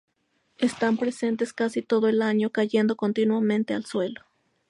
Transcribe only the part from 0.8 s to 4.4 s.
presentes casi todo el año, cayendo continuamente al suelo.